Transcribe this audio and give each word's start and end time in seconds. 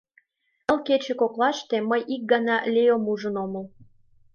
Ныл 0.65 0.77
кече 0.87 1.13
коклаште 1.21 1.77
мый 1.89 2.01
ик 2.13 2.21
ганат 2.31 2.63
Леом 2.73 3.03
ужын 3.11 3.35
омыл. 3.43 3.65